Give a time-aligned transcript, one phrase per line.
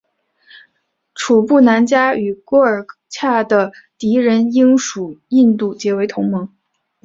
[1.13, 6.49] 楚布南嘉与廓尔喀的敌人英属印度结为同盟。